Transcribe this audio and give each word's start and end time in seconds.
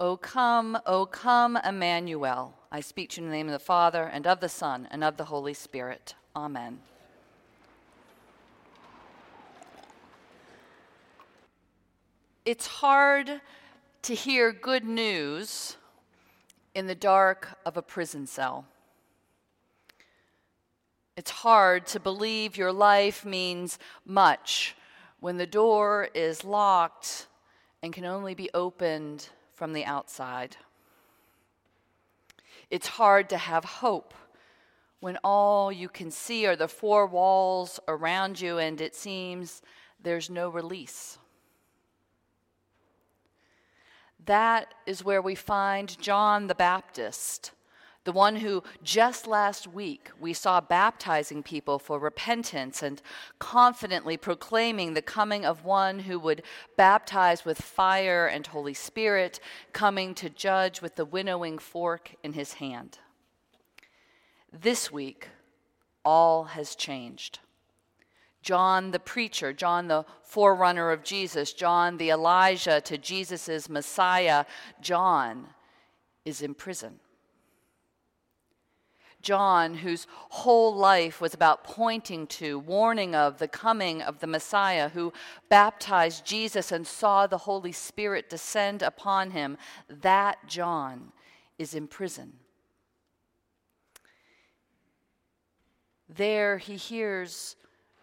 O 0.00 0.16
come, 0.16 0.78
O 0.86 1.04
come, 1.04 1.58
Emmanuel. 1.58 2.54
I 2.72 2.80
speak 2.80 3.10
to 3.10 3.20
you 3.20 3.26
in 3.26 3.30
the 3.30 3.36
name 3.36 3.48
of 3.48 3.52
the 3.52 3.58
Father, 3.58 4.04
and 4.04 4.26
of 4.26 4.40
the 4.40 4.48
Son, 4.48 4.88
and 4.90 5.04
of 5.04 5.18
the 5.18 5.26
Holy 5.26 5.52
Spirit. 5.52 6.14
Amen. 6.34 6.80
It's 12.46 12.66
hard 12.66 13.42
to 14.00 14.14
hear 14.14 14.52
good 14.52 14.86
news 14.86 15.76
in 16.74 16.86
the 16.86 16.94
dark 16.94 17.58
of 17.66 17.76
a 17.76 17.82
prison 17.82 18.26
cell. 18.26 18.64
It's 21.14 21.30
hard 21.30 21.84
to 21.88 22.00
believe 22.00 22.56
your 22.56 22.72
life 22.72 23.26
means 23.26 23.78
much 24.06 24.74
when 25.18 25.36
the 25.36 25.46
door 25.46 26.08
is 26.14 26.42
locked 26.42 27.26
and 27.82 27.92
can 27.92 28.06
only 28.06 28.32
be 28.32 28.48
opened 28.54 29.28
from 29.60 29.74
the 29.74 29.84
outside. 29.84 30.56
It's 32.70 32.86
hard 32.86 33.28
to 33.28 33.36
have 33.36 33.62
hope 33.62 34.14
when 35.00 35.18
all 35.22 35.70
you 35.70 35.86
can 35.86 36.10
see 36.10 36.46
are 36.46 36.56
the 36.56 36.66
four 36.66 37.04
walls 37.04 37.78
around 37.86 38.40
you 38.40 38.56
and 38.56 38.80
it 38.80 38.96
seems 38.96 39.60
there's 40.02 40.30
no 40.30 40.48
release. 40.48 41.18
That 44.24 44.72
is 44.86 45.04
where 45.04 45.20
we 45.20 45.34
find 45.34 46.00
John 46.00 46.46
the 46.46 46.54
Baptist 46.54 47.52
the 48.10 48.16
one 48.16 48.34
who 48.34 48.60
just 48.82 49.28
last 49.28 49.68
week 49.68 50.10
we 50.18 50.32
saw 50.32 50.60
baptizing 50.60 51.44
people 51.44 51.78
for 51.78 51.96
repentance 51.96 52.82
and 52.82 53.00
confidently 53.38 54.16
proclaiming 54.16 54.94
the 54.94 55.00
coming 55.00 55.44
of 55.46 55.64
one 55.64 56.00
who 56.00 56.18
would 56.18 56.42
baptize 56.76 57.44
with 57.44 57.62
fire 57.62 58.26
and 58.26 58.48
Holy 58.48 58.74
Spirit, 58.74 59.38
coming 59.72 60.12
to 60.16 60.28
judge 60.28 60.82
with 60.82 60.96
the 60.96 61.04
winnowing 61.04 61.56
fork 61.56 62.16
in 62.24 62.32
his 62.32 62.54
hand. 62.54 62.98
This 64.52 64.90
week, 64.90 65.28
all 66.04 66.42
has 66.42 66.74
changed. 66.74 67.38
John 68.42 68.90
the 68.90 68.98
preacher, 68.98 69.52
John 69.52 69.86
the 69.86 70.04
forerunner 70.24 70.90
of 70.90 71.04
Jesus, 71.04 71.52
John 71.52 71.96
the 71.96 72.10
Elijah 72.10 72.80
to 72.80 72.98
Jesus' 72.98 73.68
Messiah, 73.68 74.46
John 74.80 75.46
is 76.24 76.42
in 76.42 76.54
prison. 76.54 76.98
John, 79.22 79.74
whose 79.74 80.06
whole 80.10 80.74
life 80.74 81.20
was 81.20 81.34
about 81.34 81.64
pointing 81.64 82.26
to, 82.28 82.58
warning 82.58 83.14
of 83.14 83.38
the 83.38 83.48
coming 83.48 84.02
of 84.02 84.20
the 84.20 84.26
Messiah, 84.26 84.88
who 84.88 85.12
baptized 85.48 86.24
Jesus 86.24 86.72
and 86.72 86.86
saw 86.86 87.26
the 87.26 87.38
Holy 87.38 87.72
Spirit 87.72 88.30
descend 88.30 88.82
upon 88.82 89.32
him, 89.32 89.58
that 89.88 90.38
John 90.46 91.12
is 91.58 91.74
in 91.74 91.86
prison. 91.86 92.32
There 96.08 96.58
he 96.58 96.76
hears 96.76 97.56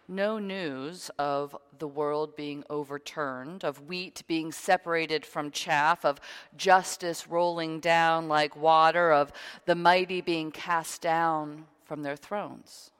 no 0.08 0.38
news 0.38 1.10
of 1.18 1.54
the 1.78 1.86
world 1.86 2.34
being 2.34 2.64
overturned, 2.70 3.62
of 3.62 3.86
wheat 3.88 4.22
being 4.26 4.50
separated 4.50 5.24
from 5.26 5.50
chaff, 5.50 6.04
of 6.04 6.20
justice 6.56 7.28
rolling 7.28 7.78
down 7.78 8.28
like 8.28 8.56
water, 8.56 9.12
of 9.12 9.32
the 9.66 9.74
mighty 9.74 10.20
being 10.20 10.50
cast 10.50 11.02
down 11.02 11.66
from 11.84 12.02
their 12.02 12.16
thrones. 12.16 12.90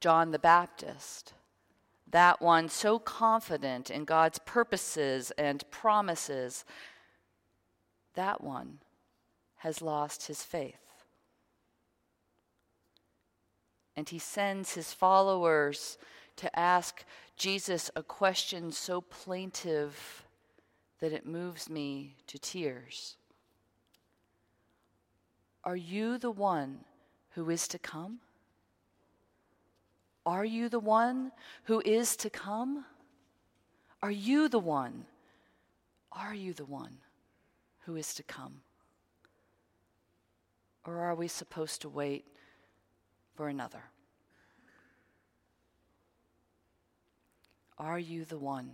John 0.00 0.30
the 0.30 0.38
Baptist, 0.38 1.32
that 2.10 2.40
one 2.40 2.68
so 2.68 2.98
confident 2.98 3.90
in 3.90 4.04
God's 4.04 4.38
purposes 4.38 5.30
and 5.38 5.68
promises, 5.70 6.64
that 8.14 8.42
one 8.42 8.78
has 9.56 9.82
lost 9.82 10.26
his 10.26 10.42
faith 10.42 10.89
and 13.96 14.08
he 14.08 14.18
sends 14.18 14.74
his 14.74 14.92
followers 14.92 15.98
to 16.36 16.58
ask 16.58 17.04
Jesus 17.36 17.90
a 17.96 18.02
question 18.02 18.72
so 18.72 19.00
plaintive 19.00 20.24
that 21.00 21.12
it 21.12 21.26
moves 21.26 21.68
me 21.68 22.16
to 22.26 22.38
tears. 22.38 23.16
Are 25.64 25.76
you 25.76 26.18
the 26.18 26.30
one 26.30 26.80
who 27.30 27.50
is 27.50 27.68
to 27.68 27.78
come? 27.78 28.20
Are 30.24 30.44
you 30.44 30.68
the 30.68 30.78
one 30.78 31.32
who 31.64 31.82
is 31.84 32.16
to 32.16 32.30
come? 32.30 32.84
Are 34.02 34.10
you 34.10 34.48
the 34.48 34.58
one? 34.58 35.04
Are 36.12 36.34
you 36.34 36.52
the 36.52 36.64
one 36.64 36.98
who 37.80 37.96
is 37.96 38.14
to 38.14 38.22
come? 38.22 38.60
Or 40.86 40.98
are 40.98 41.14
we 41.14 41.28
supposed 41.28 41.82
to 41.82 41.88
wait 41.88 42.24
for 43.40 43.48
another? 43.48 43.84
Are 47.78 47.98
you 47.98 48.26
the 48.26 48.36
one? 48.36 48.72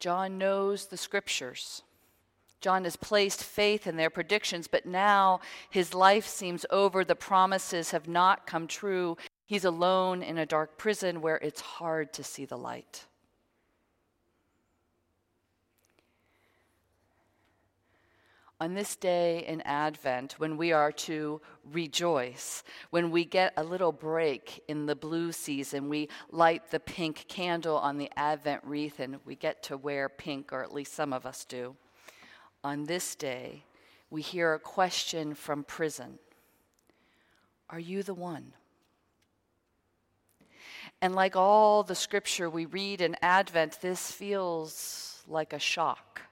John 0.00 0.36
knows 0.36 0.84
the 0.84 0.98
scriptures. 0.98 1.80
John 2.60 2.84
has 2.84 2.94
placed 2.94 3.42
faith 3.42 3.86
in 3.86 3.96
their 3.96 4.10
predictions, 4.10 4.66
but 4.68 4.84
now 4.84 5.40
his 5.70 5.94
life 5.94 6.26
seems 6.26 6.66
over. 6.68 7.06
The 7.06 7.16
promises 7.16 7.92
have 7.92 8.06
not 8.06 8.46
come 8.46 8.66
true. 8.66 9.16
He's 9.46 9.64
alone 9.64 10.22
in 10.22 10.36
a 10.36 10.44
dark 10.44 10.76
prison 10.76 11.22
where 11.22 11.38
it's 11.38 11.62
hard 11.62 12.12
to 12.12 12.22
see 12.22 12.44
the 12.44 12.58
light. 12.58 13.06
On 18.60 18.74
this 18.74 18.96
day 18.96 19.44
in 19.46 19.60
Advent 19.62 20.34
when 20.38 20.56
we 20.56 20.72
are 20.72 20.92
to 20.92 21.40
rejoice, 21.72 22.62
when 22.90 23.10
we 23.10 23.24
get 23.24 23.52
a 23.56 23.64
little 23.64 23.92
break 23.92 24.62
in 24.68 24.86
the 24.86 24.94
blue 24.94 25.32
season, 25.32 25.88
we 25.88 26.08
light 26.30 26.70
the 26.70 26.80
pink 26.80 27.26
candle 27.28 27.76
on 27.76 27.98
the 27.98 28.10
Advent 28.16 28.62
wreath 28.64 29.00
and 29.00 29.18
we 29.24 29.34
get 29.34 29.62
to 29.64 29.76
wear 29.76 30.08
pink, 30.08 30.52
or 30.52 30.62
at 30.62 30.72
least 30.72 30.94
some 30.94 31.12
of 31.12 31.26
us 31.26 31.44
do. 31.44 31.74
On 32.62 32.84
this 32.84 33.14
day, 33.14 33.64
we 34.08 34.22
hear 34.22 34.54
a 34.54 34.60
question 34.60 35.34
from 35.34 35.64
prison 35.64 36.18
Are 37.68 37.80
you 37.80 38.02
the 38.02 38.14
one? 38.14 38.52
And 41.02 41.14
like 41.14 41.36
all 41.36 41.82
the 41.82 41.94
scripture 41.94 42.48
we 42.48 42.66
read 42.66 43.00
in 43.00 43.16
Advent, 43.20 43.80
this 43.80 44.10
feels 44.10 45.22
like 45.26 45.52
a 45.52 45.58
shock. 45.58 46.22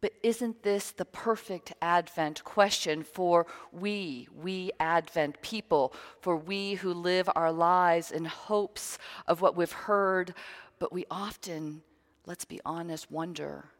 But 0.00 0.12
isn't 0.22 0.62
this 0.62 0.90
the 0.90 1.04
perfect 1.04 1.72
Advent 1.80 2.44
question 2.44 3.02
for 3.02 3.46
we, 3.72 4.28
we 4.34 4.70
Advent 4.78 5.40
people, 5.40 5.94
for 6.20 6.36
we 6.36 6.74
who 6.74 6.92
live 6.92 7.30
our 7.34 7.50
lives 7.50 8.10
in 8.10 8.26
hopes 8.26 8.98
of 9.26 9.40
what 9.40 9.56
we've 9.56 9.72
heard, 9.72 10.34
but 10.78 10.92
we 10.92 11.06
often, 11.10 11.82
let's 12.26 12.44
be 12.44 12.60
honest, 12.64 13.10
wonder 13.10 13.70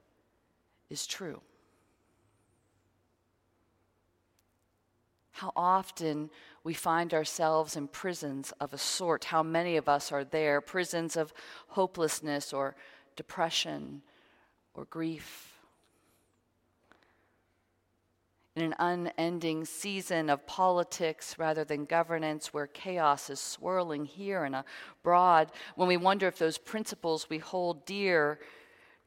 is 0.88 1.06
true? 1.06 1.40
How 5.32 5.52
often 5.54 6.30
we 6.64 6.72
find 6.72 7.12
ourselves 7.12 7.76
in 7.76 7.88
prisons 7.88 8.52
of 8.58 8.72
a 8.72 8.78
sort. 8.78 9.24
How 9.24 9.42
many 9.42 9.76
of 9.76 9.86
us 9.86 10.10
are 10.10 10.24
there? 10.24 10.62
Prisons 10.62 11.14
of 11.14 11.34
hopelessness 11.68 12.54
or 12.54 12.74
depression 13.16 14.00
or 14.72 14.86
grief 14.86 15.55
in 18.56 18.72
an 18.72 18.74
unending 18.78 19.66
season 19.66 20.30
of 20.30 20.46
politics 20.46 21.38
rather 21.38 21.62
than 21.62 21.84
governance 21.84 22.54
where 22.54 22.66
chaos 22.66 23.28
is 23.28 23.38
swirling 23.38 24.06
here 24.06 24.44
and 24.44 24.56
abroad, 24.56 25.52
when 25.76 25.86
we 25.86 25.98
wonder 25.98 26.26
if 26.26 26.38
those 26.38 26.56
principles 26.56 27.28
we 27.28 27.36
hold 27.38 27.84
dear 27.84 28.40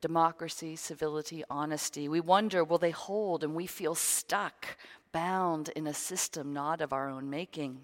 democracy, 0.02 0.76
civility, 0.76 1.44
honesty 1.50 2.08
we 2.08 2.22
wonder 2.22 2.64
will 2.64 2.78
they 2.78 2.92
hold 2.92 3.44
and 3.44 3.56
we 3.56 3.66
feel 3.66 3.96
stuck, 3.96 4.78
bound 5.12 5.70
in 5.70 5.88
a 5.88 5.94
system 5.94 6.54
not 6.54 6.80
of 6.80 6.94
our 6.94 7.10
own 7.10 7.28
making. 7.28 7.80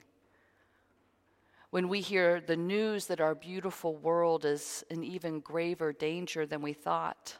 When 1.72 1.90
we 1.90 2.00
hear 2.00 2.40
the 2.40 2.56
news 2.56 3.08
that 3.08 3.20
our 3.20 3.34
beautiful 3.34 3.98
world 3.98 4.46
is 4.46 4.86
in 4.92 5.04
even 5.04 5.40
graver 5.40 5.92
danger 5.92 6.46
than 6.46 6.62
we 6.62 6.74
thought 6.74 7.36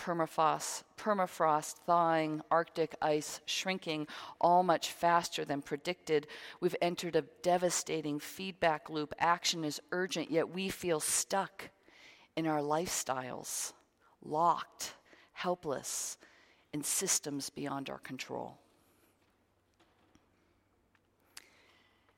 permafrost, 0.00 0.82
permafrost 0.96 1.74
thawing, 1.86 2.40
Arctic 2.50 2.94
ice 3.02 3.40
shrinking, 3.44 4.06
all 4.40 4.62
much 4.62 4.90
faster 4.90 5.44
than 5.44 5.60
predicted. 5.62 6.26
We've 6.60 6.76
entered 6.80 7.16
a 7.16 7.24
devastating 7.42 8.18
feedback 8.18 8.88
loop. 8.88 9.14
Action 9.18 9.64
is 9.64 9.80
urgent, 9.92 10.30
yet 10.30 10.48
we 10.48 10.70
feel 10.70 11.00
stuck 11.00 11.70
in 12.36 12.46
our 12.46 12.60
lifestyles, 12.60 13.72
locked, 14.22 14.94
helpless, 15.32 16.16
in 16.72 16.82
systems 16.82 17.50
beyond 17.50 17.90
our 17.90 17.98
control. 17.98 18.58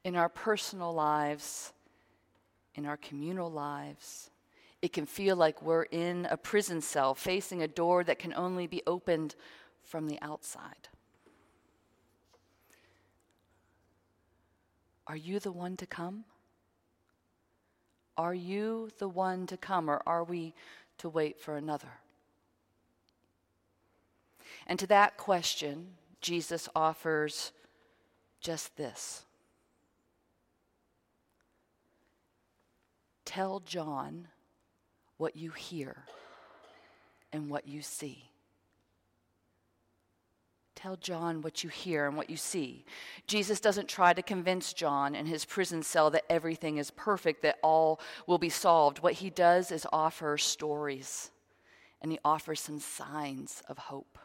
In 0.05 0.17
our 0.17 0.29
personal 0.29 0.93
lives, 0.93 1.73
in 2.75 2.87
our 2.87 2.97
communal 2.97 3.51
lives. 3.51 4.31
It 4.83 4.93
can 4.93 5.07
feel 5.07 5.37
like 5.37 5.63
we're 5.63 5.85
in 5.85 6.27
a 6.29 6.37
prison 6.37 6.81
cell 6.81 7.15
facing 7.15 7.63
a 7.63 7.69
door 7.69 8.03
that 8.03 8.19
can 8.19 8.35
only 8.35 8.67
be 8.67 8.83
opened 8.85 9.37
from 9.85 10.09
the 10.09 10.19
outside. 10.21 10.89
Are 15.07 15.17
you 15.17 15.39
the 15.39 15.53
one 15.53 15.77
to 15.77 15.87
come? 15.87 16.25
Are 18.17 18.35
you 18.35 18.91
the 18.99 19.09
one 19.09 19.47
to 19.47 19.57
come, 19.57 19.89
or 19.89 20.03
are 20.05 20.25
we 20.25 20.55
to 20.99 21.09
wait 21.09 21.41
for 21.41 21.57
another? 21.57 22.01
And 24.67 24.79
to 24.79 24.87
that 24.89 25.17
question, 25.17 25.95
Jesus 26.21 26.69
offers 26.75 27.53
just 28.41 28.77
this 28.77 29.25
Tell 33.25 33.61
John 33.61 34.29
what 35.17 35.37
you 35.37 35.51
hear 35.51 36.05
and 37.33 37.49
what 37.49 37.67
you 37.67 37.83
see. 37.83 38.25
Tell 40.75 40.97
John 40.97 41.43
what 41.43 41.63
you 41.63 41.71
hear 41.71 42.09
and 42.09 42.17
what 42.17 42.29
you 42.29 42.37
see. 42.37 42.85
Jesus 43.29 43.61
doesn't 43.61 43.89
try 43.89 44.13
to 44.13 44.23
convince 44.23 44.73
John 44.73 45.15
in 45.15 45.27
his 45.27 45.45
prison 45.45 45.83
cell 45.83 46.11
that 46.11 46.25
everything 46.29 46.79
is 46.79 46.91
perfect, 46.91 47.43
that 47.43 47.59
all 47.63 48.01
will 48.27 48.39
be 48.39 48.49
solved. 48.49 48.99
What 48.99 49.13
he 49.13 49.31
does 49.31 49.71
is 49.71 49.87
offer 49.93 50.37
stories, 50.39 51.31
and 52.01 52.11
he 52.11 52.19
offers 52.25 52.61
some 52.61 52.81
signs 52.81 53.63
of 53.69 53.79
hope. 53.79 54.19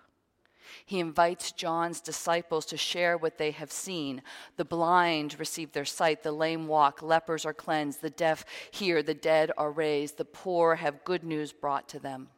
He 0.85 0.99
invites 0.99 1.51
John's 1.51 2.01
disciples 2.01 2.65
to 2.67 2.77
share 2.77 3.17
what 3.17 3.37
they 3.37 3.51
have 3.51 3.71
seen. 3.71 4.21
The 4.55 4.65
blind 4.65 5.39
receive 5.39 5.71
their 5.71 5.85
sight, 5.85 6.23
the 6.23 6.31
lame 6.31 6.67
walk, 6.67 7.01
lepers 7.01 7.45
are 7.45 7.53
cleansed, 7.53 8.01
the 8.01 8.09
deaf 8.09 8.45
hear, 8.71 9.03
the 9.03 9.13
dead 9.13 9.51
are 9.57 9.71
raised, 9.71 10.17
the 10.17 10.25
poor 10.25 10.75
have 10.75 11.03
good 11.03 11.23
news 11.23 11.51
brought 11.51 11.87
to 11.89 11.99
them. 11.99 12.29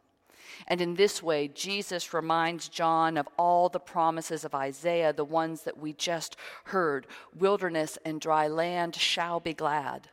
And 0.66 0.80
in 0.80 0.94
this 0.94 1.22
way, 1.22 1.48
Jesus 1.48 2.12
reminds 2.12 2.68
John 2.68 3.16
of 3.16 3.28
all 3.38 3.68
the 3.68 3.80
promises 3.80 4.44
of 4.44 4.54
Isaiah, 4.54 5.12
the 5.12 5.24
ones 5.24 5.62
that 5.62 5.78
we 5.78 5.92
just 5.92 6.36
heard 6.64 7.06
wilderness 7.34 7.98
and 8.04 8.20
dry 8.20 8.48
land 8.48 8.94
shall 8.96 9.40
be 9.40 9.54
glad. 9.54 10.08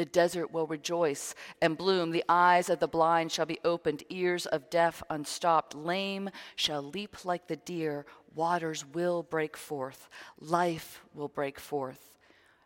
The 0.00 0.06
desert 0.06 0.50
will 0.50 0.66
rejoice 0.66 1.34
and 1.60 1.76
bloom. 1.76 2.10
The 2.10 2.24
eyes 2.26 2.70
of 2.70 2.80
the 2.80 2.88
blind 2.88 3.30
shall 3.30 3.44
be 3.44 3.58
opened, 3.66 4.02
ears 4.08 4.46
of 4.46 4.70
deaf 4.70 5.02
unstopped. 5.10 5.74
Lame 5.74 6.30
shall 6.56 6.80
leap 6.80 7.26
like 7.26 7.48
the 7.48 7.56
deer. 7.56 8.06
Waters 8.34 8.86
will 8.86 9.22
break 9.22 9.58
forth. 9.58 10.08
Life 10.38 11.02
will 11.12 11.28
break 11.28 11.60
forth, 11.60 12.16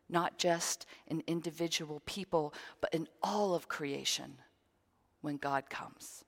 not 0.09 0.39
just 0.39 0.87
in 1.09 1.25
individual 1.27 2.03
people, 2.07 2.55
but 2.81 2.95
in 2.95 3.09
all 3.21 3.53
of 3.53 3.67
creation 3.67 4.35
when 5.21 5.37
God 5.37 5.69
comes. 5.69 6.23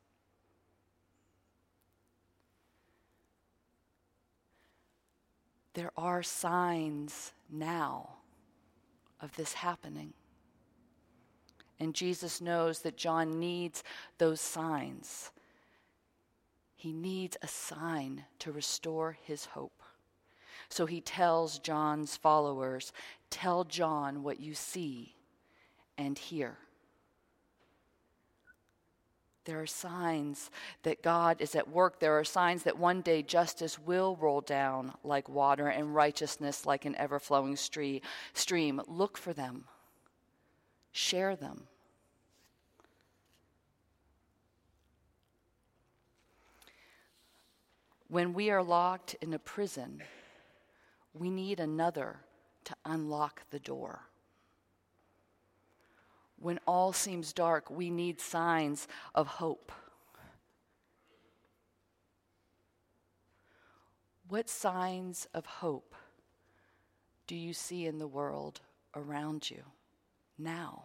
There 5.74 5.92
are 5.96 6.24
signs 6.24 7.30
now 7.48 8.16
of 9.20 9.36
this 9.36 9.52
happening. 9.52 10.12
And 11.78 11.94
Jesus 11.94 12.40
knows 12.40 12.80
that 12.80 12.96
John 12.96 13.38
needs 13.38 13.84
those 14.18 14.40
signs. 14.40 15.30
He 16.74 16.92
needs 16.92 17.36
a 17.42 17.48
sign 17.48 18.24
to 18.40 18.52
restore 18.52 19.18
his 19.22 19.46
hope. 19.46 19.82
So 20.68 20.86
he 20.86 21.00
tells 21.00 21.58
John's 21.58 22.16
followers, 22.16 22.92
Tell 23.30 23.64
John 23.64 24.22
what 24.22 24.40
you 24.40 24.54
see 24.54 25.14
and 25.98 26.18
hear. 26.18 26.56
There 29.44 29.60
are 29.60 29.66
signs 29.66 30.50
that 30.82 31.02
God 31.02 31.40
is 31.40 31.54
at 31.54 31.70
work. 31.70 32.00
There 32.00 32.18
are 32.18 32.24
signs 32.24 32.64
that 32.64 32.78
one 32.78 33.00
day 33.00 33.22
justice 33.22 33.78
will 33.78 34.16
roll 34.20 34.40
down 34.40 34.92
like 35.04 35.28
water 35.28 35.68
and 35.68 35.94
righteousness 35.94 36.66
like 36.66 36.84
an 36.84 36.96
ever 36.96 37.20
flowing 37.20 37.56
stream. 37.56 38.80
Look 38.88 39.16
for 39.16 39.32
them 39.32 39.66
share 40.96 41.36
them. 41.36 41.64
When 48.08 48.32
we 48.32 48.50
are 48.50 48.62
locked 48.62 49.14
in 49.20 49.34
a 49.34 49.38
prison, 49.38 50.02
we 51.12 51.28
need 51.28 51.60
another 51.60 52.20
to 52.64 52.74
unlock 52.86 53.42
the 53.50 53.58
door. 53.58 54.00
When 56.38 56.58
all 56.66 56.92
seems 56.92 57.32
dark, 57.32 57.70
we 57.70 57.90
need 57.90 58.20
signs 58.20 58.88
of 59.14 59.26
hope. 59.26 59.72
What 64.28 64.48
signs 64.48 65.28
of 65.34 65.44
hope 65.44 65.94
do 67.26 67.34
you 67.34 67.52
see 67.52 67.86
in 67.86 67.98
the 67.98 68.06
world 68.06 68.60
around 68.94 69.50
you? 69.50 69.62
Now, 70.38 70.84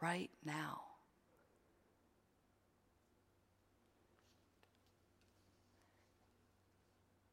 right 0.00 0.30
now. 0.44 0.82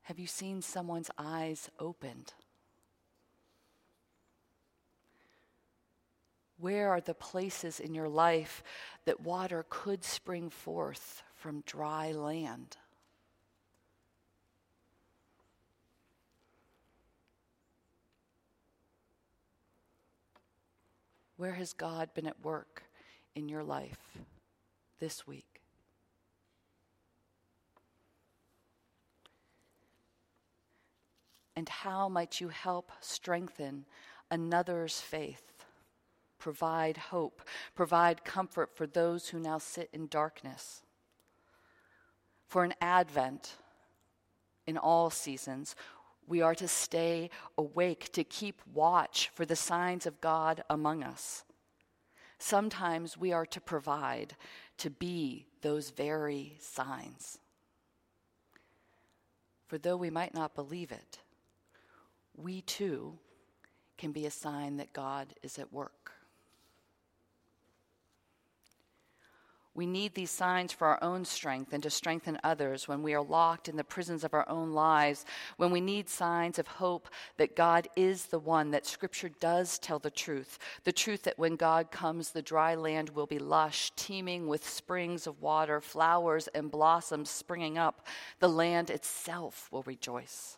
Have 0.03 0.19
you 0.19 0.27
seen 0.27 0.61
someone's 0.61 1.11
eyes 1.17 1.69
opened? 1.79 2.33
Where 6.59 6.89
are 6.89 7.01
the 7.01 7.13
places 7.13 7.79
in 7.79 7.93
your 7.93 8.07
life 8.07 8.63
that 9.05 9.19
water 9.19 9.65
could 9.69 10.03
spring 10.03 10.49
forth 10.49 11.23
from 11.35 11.61
dry 11.65 12.13
land? 12.13 12.77
Where 21.37 21.53
has 21.53 21.73
God 21.73 22.13
been 22.13 22.25
at 22.27 22.43
work 22.43 22.83
in 23.35 23.47
your 23.47 23.63
life 23.63 24.17
this 24.99 25.27
week? 25.27 25.61
And 31.55 31.69
how 31.69 32.09
might 32.09 32.41
you 32.41 32.49
help 32.49 32.91
strengthen 33.01 33.85
another's 34.29 34.99
faith, 34.99 35.63
provide 36.37 36.97
hope, 36.97 37.41
provide 37.73 38.23
comfort 38.23 38.75
for 38.75 38.85
those 38.85 39.29
who 39.29 39.39
now 39.39 39.57
sit 39.57 39.89
in 39.93 40.07
darkness? 40.07 40.81
For 42.47 42.63
an 42.63 42.73
Advent 42.81 43.55
in 44.67 44.77
all 44.77 45.09
seasons, 45.09 45.75
we 46.27 46.41
are 46.41 46.55
to 46.55 46.67
stay 46.67 47.29
awake, 47.57 48.11
to 48.11 48.23
keep 48.23 48.61
watch 48.73 49.31
for 49.33 49.45
the 49.45 49.55
signs 49.55 50.05
of 50.05 50.21
God 50.21 50.63
among 50.69 51.03
us. 51.03 51.43
Sometimes 52.37 53.17
we 53.17 53.31
are 53.31 53.45
to 53.47 53.61
provide, 53.61 54.35
to 54.77 54.89
be 54.89 55.47
those 55.61 55.89
very 55.89 56.57
signs. 56.59 57.39
For 59.67 59.77
though 59.77 59.97
we 59.97 60.09
might 60.09 60.33
not 60.33 60.53
believe 60.53 60.91
it, 60.91 61.19
we 62.35 62.61
too 62.61 63.17
can 63.97 64.11
be 64.11 64.25
a 64.25 64.31
sign 64.31 64.77
that 64.77 64.93
God 64.93 65.33
is 65.41 65.57
at 65.57 65.73
work. 65.73 66.11
We 69.77 69.85
need 69.85 70.15
these 70.15 70.31
signs 70.31 70.73
for 70.73 70.87
our 70.87 71.03
own 71.03 71.23
strength 71.23 71.71
and 71.71 71.83
to 71.83 71.91
strengthen 71.91 72.39
others 72.43 72.87
when 72.87 73.03
we 73.03 73.13
are 73.13 73.21
locked 73.21 73.69
in 73.69 73.75
the 73.75 73.83
prisons 73.83 74.23
of 74.23 74.33
our 74.33 74.49
own 74.49 74.71
lives, 74.71 75.23
when 75.57 75.69
we 75.69 75.81
need 75.81 76.09
signs 76.09 76.57
of 76.57 76.65
hope 76.65 77.07
that 77.37 77.55
God 77.55 77.87
is 77.95 78.25
the 78.25 78.39
one, 78.39 78.71
that 78.71 78.87
Scripture 78.87 79.29
does 79.29 79.77
tell 79.77 79.99
the 79.99 80.09
truth, 80.09 80.57
the 80.83 80.91
truth 80.91 81.21
that 81.25 81.37
when 81.37 81.55
God 81.55 81.91
comes, 81.91 82.31
the 82.31 82.41
dry 82.41 82.73
land 82.73 83.11
will 83.11 83.27
be 83.27 83.37
lush, 83.37 83.91
teeming 83.95 84.47
with 84.47 84.67
springs 84.67 85.27
of 85.27 85.43
water, 85.43 85.79
flowers 85.79 86.47
and 86.55 86.71
blossoms 86.71 87.29
springing 87.29 87.77
up. 87.77 88.07
The 88.39 88.49
land 88.49 88.89
itself 88.89 89.69
will 89.71 89.83
rejoice. 89.83 90.57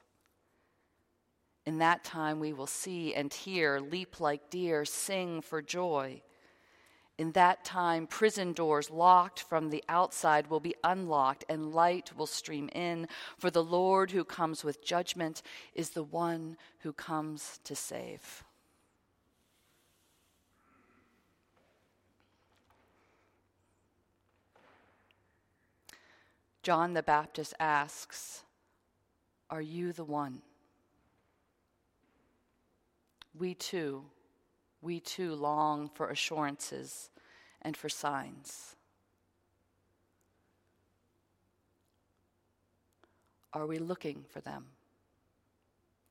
In 1.65 1.79
that 1.79 2.05
time, 2.05 2.39
we 2.39 2.53
will 2.53 2.67
see 2.67 3.13
and 3.13 3.33
hear, 3.33 3.81
leap 3.81 4.21
like 4.21 4.49
deer, 4.49 4.85
sing 4.85 5.41
for 5.41 5.61
joy. 5.61 6.21
In 7.19 7.33
that 7.33 7.65
time, 7.65 8.07
prison 8.07 8.53
doors 8.53 8.89
locked 8.89 9.41
from 9.41 9.71
the 9.71 9.83
outside 9.89 10.47
will 10.47 10.61
be 10.61 10.73
unlocked 10.85 11.43
and 11.49 11.73
light 11.73 12.15
will 12.15 12.25
stream 12.25 12.69
in, 12.69 13.09
for 13.37 13.51
the 13.51 13.61
Lord 13.61 14.11
who 14.11 14.23
comes 14.23 14.63
with 14.63 14.81
judgment 14.81 15.41
is 15.75 15.89
the 15.89 16.03
one 16.03 16.55
who 16.79 16.93
comes 16.93 17.59
to 17.65 17.75
save. 17.75 18.45
John 26.63 26.93
the 26.93 27.03
Baptist 27.03 27.53
asks, 27.59 28.43
Are 29.49 29.61
you 29.61 29.91
the 29.91 30.05
one? 30.05 30.41
We 33.37 33.55
too 33.55 34.05
we 34.81 34.99
too 34.99 35.35
long 35.35 35.89
for 35.89 36.09
assurances 36.09 37.09
and 37.61 37.75
for 37.75 37.89
signs. 37.89 38.75
Are 43.53 43.65
we 43.65 43.79
looking 43.79 44.23
for 44.29 44.41
them? 44.41 44.65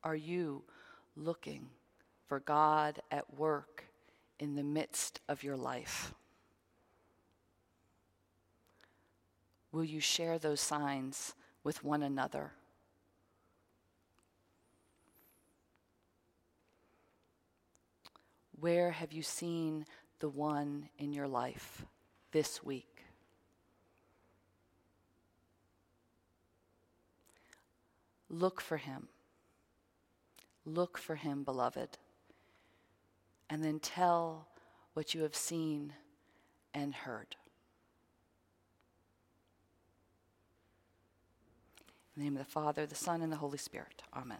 Are 0.02 0.16
you 0.16 0.64
looking 1.16 1.68
for 2.26 2.40
God 2.40 3.00
at 3.10 3.38
work 3.38 3.84
in 4.38 4.54
the 4.54 4.62
midst 4.62 5.20
of 5.28 5.42
your 5.42 5.56
life? 5.56 6.12
Will 9.72 9.84
you 9.84 10.00
share 10.00 10.38
those 10.38 10.60
signs 10.60 11.34
with 11.62 11.84
one 11.84 12.02
another? 12.02 12.52
Where 18.60 18.90
have 18.90 19.12
you 19.12 19.22
seen 19.22 19.84
the 20.18 20.28
one 20.28 20.88
in 20.98 21.12
your 21.12 21.28
life 21.28 21.84
this 22.32 22.62
week? 22.62 23.04
Look 28.28 28.60
for 28.60 28.76
him. 28.76 29.08
Look 30.64 30.98
for 30.98 31.14
him, 31.14 31.44
beloved. 31.44 31.98
And 33.48 33.64
then 33.64 33.78
tell 33.78 34.48
what 34.92 35.14
you 35.14 35.22
have 35.22 35.36
seen 35.36 35.94
and 36.74 36.94
heard. 36.94 37.36
In 42.16 42.22
the 42.22 42.24
name 42.24 42.36
of 42.36 42.44
the 42.44 42.50
Father, 42.50 42.84
the 42.84 42.94
Son, 42.94 43.22
and 43.22 43.32
the 43.32 43.36
Holy 43.36 43.58
Spirit. 43.58 44.02
Amen. 44.14 44.38